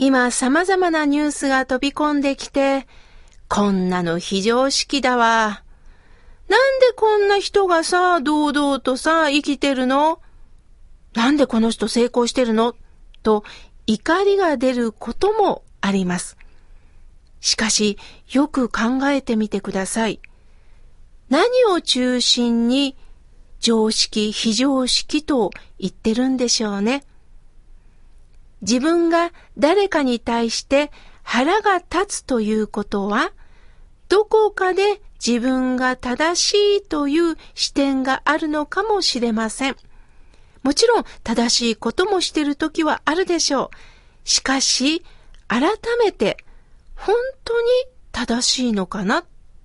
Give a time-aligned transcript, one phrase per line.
[0.00, 2.86] 今様々なニュースが飛び込んできて、
[3.48, 5.64] こんなの非常識だわ。
[6.48, 10.20] なんでこんな人がさ、堂々とさ、生きてるの？
[11.14, 12.76] なんでこの人成功してるの？
[13.24, 13.42] と
[13.88, 16.36] 怒りが出ることもあります。
[17.40, 17.98] しかし、
[18.30, 20.20] よく考えてみてください。
[21.28, 22.96] 何を中心に
[23.58, 27.02] 常識、非常識と言ってるんでしょうね？
[28.62, 30.90] 自分が誰かに対して
[31.22, 33.32] 腹が立つということは、
[34.08, 39.76] どこかで自分が正しいという視点があるのかもしれません。
[40.62, 43.70] もちろん正しいこともしているときはあるでしょ
[44.24, 44.28] う。
[44.28, 45.04] しかし、
[45.46, 45.70] 改
[46.04, 46.36] めて
[46.94, 47.68] 本当に
[48.12, 49.24] 正しいのかな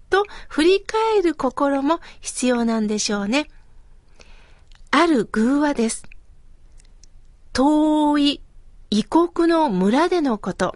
[0.09, 3.49] と振り返る心も必要なんでしょうね。
[4.91, 6.03] ある偶話です。
[7.51, 8.41] 遠い
[8.95, 10.75] 異国の村でのこと。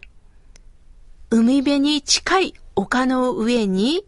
[1.30, 4.04] 海辺に近い丘の上に、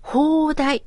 [0.00, 0.82] 砲台。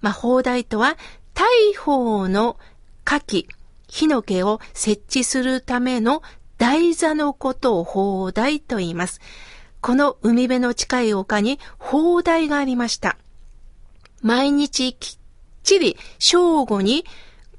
[0.00, 0.96] まあ、砲台とは、
[1.34, 2.56] 大砲の
[3.04, 3.48] 火器、
[3.88, 6.22] 火の毛を設置するための
[6.56, 9.20] 台座のことを砲台と言います。
[9.82, 13.18] この海辺の近い丘に砲台がありました。
[14.22, 15.18] 毎日きっ
[15.62, 17.04] ちり正午に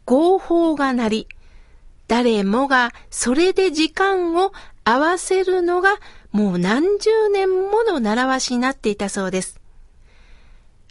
[0.05, 1.27] 合法が鳴り、
[2.07, 5.95] 誰もがそれで時間を合わせるのが
[6.31, 9.59] もう何十年もの習わしになっていたそうです。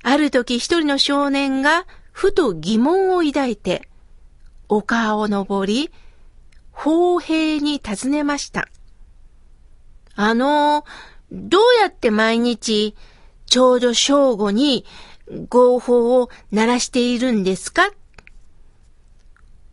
[0.03, 3.89] ある時一人の少年がふと疑問を抱いて、
[4.69, 5.91] 丘を登り、
[6.72, 8.69] 法兵に尋ねました。
[10.15, 10.84] あの、
[11.32, 12.94] どうやって毎日、
[13.47, 14.84] ちょうど正午に
[15.49, 17.91] 合法を鳴らしているんですか？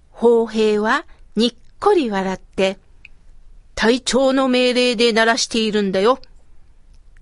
[0.10, 1.06] 法兵は
[1.36, 2.78] にっこり笑って、
[3.76, 6.20] 隊長の命令で鳴らしているんだよ。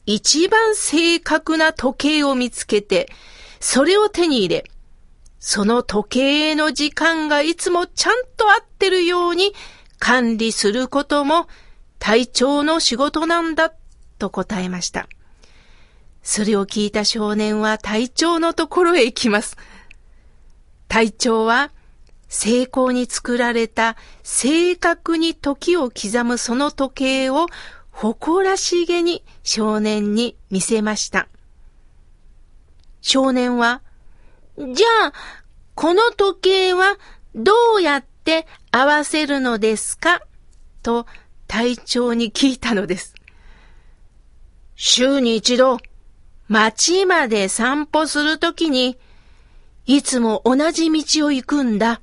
[0.05, 3.09] 一番正確な時計を見つけて、
[3.59, 4.65] それを手に入れ、
[5.39, 9.53] その時計の時間がいつもちゃんと合ってるように
[9.97, 11.47] 管理することも
[11.97, 13.73] 隊長の仕事なんだ
[14.19, 15.07] と答えました。
[16.21, 19.57] それを聞いた少年は隊長のところへ行きます。
[20.87, 21.71] 隊長は
[22.33, 27.47] 成功に作られた正確に時を刻むその時計を
[27.91, 31.27] 誇らしげに少年に見せました。
[33.01, 33.81] 少年は、
[34.57, 35.13] じゃあ、
[35.75, 36.97] この時計は
[37.35, 40.21] どうやって合わせるのですか？
[40.83, 41.05] と
[41.47, 43.13] 隊長に聞いたのです。
[44.75, 45.79] 週に一度、
[46.47, 48.97] 街まで散歩するときに、
[49.85, 51.99] いつも同じ道を行くんだ。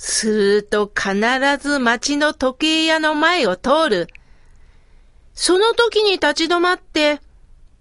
[0.00, 1.16] すると必
[1.60, 4.08] ず町の時計屋の前を通る。
[5.34, 7.20] その時に立ち止まって、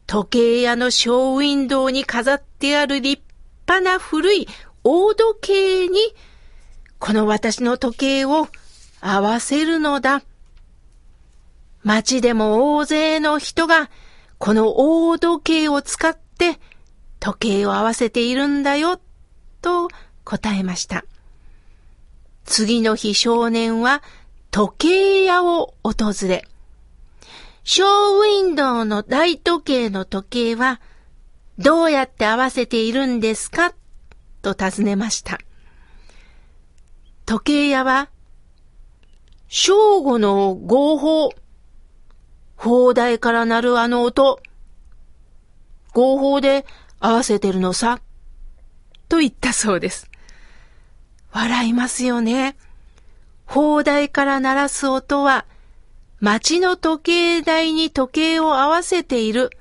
[0.07, 3.21] 時計屋のショーウィンドウに飾ってある立
[3.67, 4.47] 派な古い
[4.83, 5.99] 大時計に、
[6.97, 8.47] この私の時計を
[8.99, 10.23] 合わせるのだ。
[11.83, 13.91] 街でも大勢の人が、
[14.39, 16.59] この大時計を使って
[17.19, 18.99] 時計を合わせているんだよ、
[19.61, 19.89] と
[20.23, 21.05] 答えました。
[22.47, 24.01] 次の日少年は
[24.51, 26.47] 時計屋を訪れ、
[27.65, 30.79] ショーウィンドウの大時計の時計は
[31.59, 33.73] どうやって合わせているんですか？
[34.41, 35.39] と尋ねました。
[37.25, 38.09] 時計屋は、
[39.49, 41.31] 正午の合法、
[42.55, 44.39] 砲台から鳴るあの音、
[45.93, 46.65] 合法で
[46.99, 47.99] 合わせてるのさ、
[49.09, 50.09] と言ったそうです。
[51.37, 52.57] 笑いますよね。
[53.45, 55.45] 砲台から鳴らす音は、
[56.19, 59.51] 町の時計台に時計を合わせている。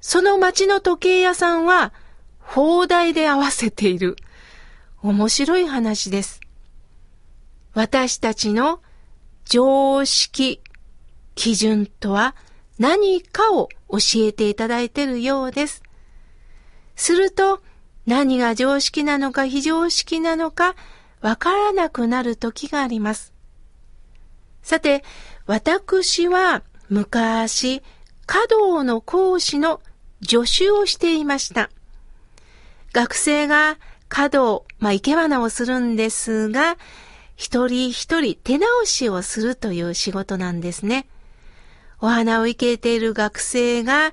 [0.00, 1.92] その町の時計屋さんは、
[2.38, 4.16] 砲台で合わせている。
[5.02, 6.40] 面白い話です。
[7.74, 8.80] 私たちの
[9.44, 10.62] 常識、
[11.34, 12.34] 基準とは
[12.78, 15.82] 何かを教えていただいているようです。
[16.96, 17.60] すると、
[18.06, 20.74] 何が常識なのか非常識なのか
[21.20, 23.32] わからなくなる時があります。
[24.62, 25.04] さて、
[25.46, 27.82] 私は昔、
[28.26, 29.80] 華道の講師の
[30.22, 31.70] 助手をしていました。
[32.92, 33.78] 学生が
[34.08, 36.76] 華道、まあ、生け花をするんですが、
[37.36, 41.06] 一人一人手直しをするという仕事なんですね。
[42.00, 44.12] お花を生けている学生が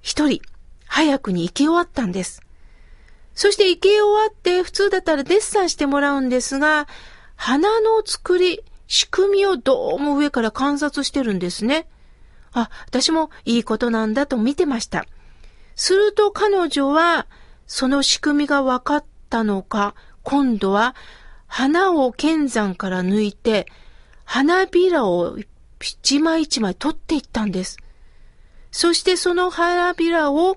[0.00, 0.40] 一人
[0.86, 2.42] 早くに生け終わったんです。
[3.38, 6.88] そして生け終わって普通だったらデッサンしてもらうんですが、
[7.36, 11.86] 花の作り、仕組みをどうも上から観察してるんですね。
[12.52, 15.06] あ、私もいいことなんだと見てました。
[15.76, 17.28] すると彼女は、
[17.68, 19.94] その仕組みが分かったのか、
[20.24, 20.96] 今度は
[21.46, 23.66] 花を剣山から抜いて、
[24.24, 25.38] 花びらを
[25.80, 27.76] 一枚一枚取っていったんです。
[28.72, 30.56] そしてその花びらを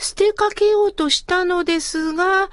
[0.00, 2.50] 捨てかけようとしたのですが、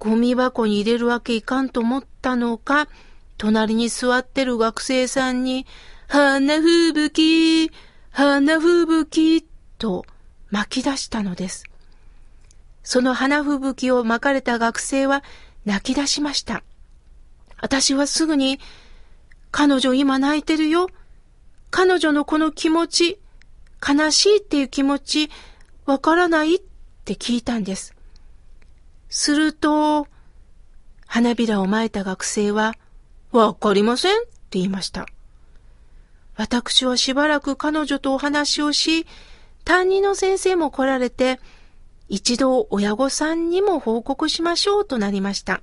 [0.00, 2.88] ゴミ箱に入れるわけいかんと思ったのか、
[3.38, 5.64] 隣に座ってる学生さんに、
[6.08, 7.70] 花吹雪、
[8.10, 9.46] 花吹雪
[9.78, 10.04] と
[10.50, 11.64] 巻き出したのです。
[12.82, 15.22] その花吹雪を巻かれた学生は
[15.64, 16.64] 泣き出しました。
[17.60, 18.58] 私はすぐに、
[19.52, 20.88] 彼女今泣いてるよ。
[21.70, 23.20] 彼女のこの気持ち、
[23.86, 25.30] 悲しいっていう気持ち、
[25.86, 26.60] わからないっ
[27.02, 27.94] って聞いたんです。
[29.08, 30.06] すると、
[31.06, 32.74] 花びらをまいた学生は、
[33.32, 35.06] わかりませんって言いました。
[36.36, 39.06] 私はしばらく彼女とお話をし、
[39.64, 41.40] 担任の先生も来られて、
[42.08, 45.60] 一度親御さんにも報告しましょうとなりました。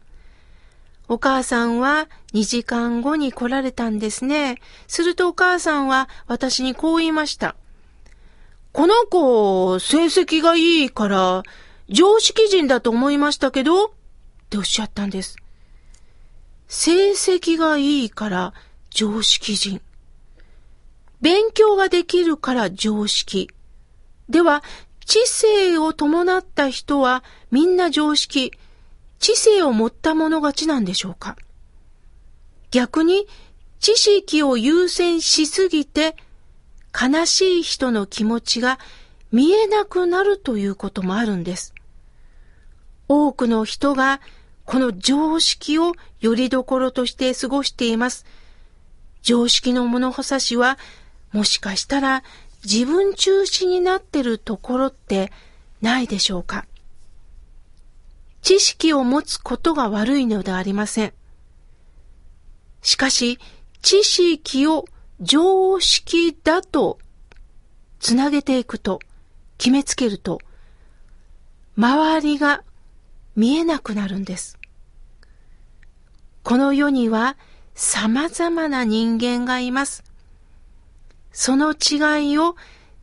[1.08, 4.60] お母さんは2時間後に来られたんですね。
[4.88, 7.56] するとお母さんは私にこう言いました。
[8.72, 11.44] この子、成績がいいから、
[11.90, 13.90] 常識人だと思いましたけどっ
[14.50, 15.38] ておっしゃったんです。
[16.68, 18.54] 成績がいいから
[18.92, 19.82] 常識人。
[21.20, 23.50] 勉強ができるから常識。
[24.30, 24.64] では、
[25.06, 28.54] 知性を伴った人はみんな常識、
[29.18, 31.36] 知性を持った者勝ちなんでしょうか
[32.70, 33.26] 逆に
[33.80, 36.16] 知識を優先しすぎて
[36.94, 38.80] 悲しい人の気持ちが
[39.32, 41.74] 見えなくなるということもあるんです。
[43.08, 44.22] 多くの人が
[44.66, 48.26] この常識をよりどころとして過ごしています。
[49.22, 50.78] 常識の物干さしは
[51.32, 52.24] もしかしたら
[52.64, 55.32] 自分中心になってるところって
[55.82, 56.66] ないでしょうか
[58.42, 61.14] 知識を持つことが悪いのではありません。
[62.82, 63.40] しかし、
[63.82, 64.86] 知識を
[65.22, 67.00] 常識だと
[68.00, 69.00] つなげていくと、
[69.58, 70.40] 決めつけると、
[71.78, 72.64] 周りが
[73.36, 74.58] 見えなくなるんです。
[76.44, 77.38] この世には
[77.76, 80.04] 様々な人間がいます。
[81.32, 82.56] その違いを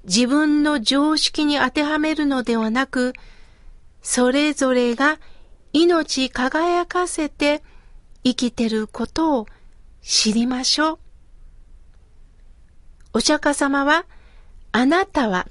[0.04, 3.12] 自分の常識に当てはめるのではなく、
[4.02, 5.18] それぞれが
[5.72, 7.62] 命輝かせて
[8.24, 9.46] 生きてることを
[10.00, 11.05] 知りましょう。
[13.16, 14.04] お釈迦様は、
[14.72, 15.48] あなたは、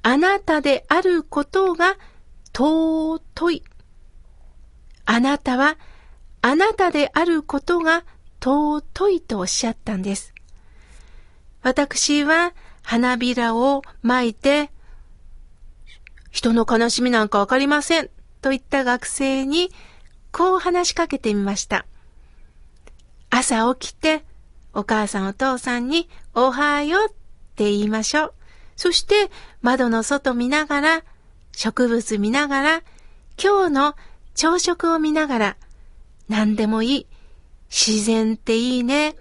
[0.00, 1.98] あなたであることが
[2.56, 3.20] 尊
[3.50, 3.62] い。
[5.04, 5.76] あなたは、
[6.40, 8.06] あなたであることが
[8.42, 10.32] 尊いとおっしゃったんです。
[11.60, 14.70] 私は花びらを巻いて、
[16.30, 18.08] 人の悲しみなんかわかりません
[18.40, 19.70] と言った学生に
[20.32, 21.84] こう話しかけてみました。
[23.28, 24.24] 朝起きて
[24.72, 26.08] お母さんお父さんに
[26.40, 27.14] おはようっ
[27.56, 28.34] て言いましょう。
[28.76, 29.28] そして
[29.60, 31.02] 窓の外見ながら、
[31.50, 32.82] 植物見ながら、
[33.42, 33.96] 今日の
[34.36, 35.56] 朝食を見ながら、
[36.28, 37.06] 何でもいい。
[37.68, 39.16] 自然っていいね。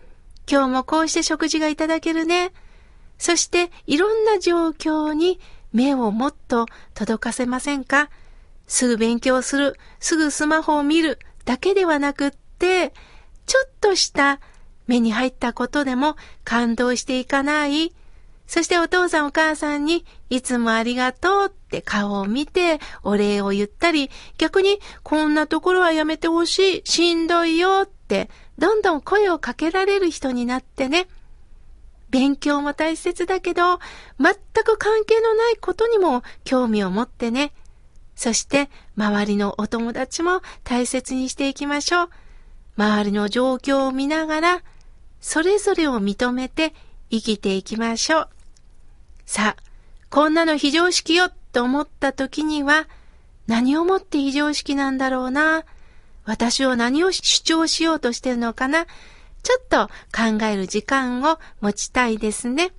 [0.48, 2.54] 今日もこうして食事がいただけるね。
[3.18, 5.40] そしていろんな状況に
[5.74, 8.12] 目をもっと届かせませんか
[8.68, 12.94] すぐ勉強する、すぐスマホを見るだけではなくって、
[13.48, 14.40] ちょっとした
[14.88, 17.94] 目に入ったことでも感動していかない。
[18.48, 31.08] そしてお父さんお母さんにいつもありがとうって顔を見てお礼を言ったり、逆にこんなところはやめてほしい、しんどいよってどんどん声をかけられる人になってね。
[32.10, 33.79] 勉強も大切だけど、
[34.20, 37.51] 全く関係のないことにも興味を持ってね。
[38.15, 42.10] そして、周りのお友達も大切にしていきましょう。
[42.77, 44.63] 周りの状況を見ながら、
[45.20, 46.74] それぞれを認めて
[47.10, 48.30] 生きていきましょう。
[49.26, 49.64] さあ、
[50.10, 52.88] こんなの非常識よと思った時には、
[53.48, 55.64] 何をもって非常識なんだろうな？
[56.26, 58.86] 私を何を主張しようとしてるのかな？
[59.44, 62.72] ちょっと考える時間を持ちたいですね。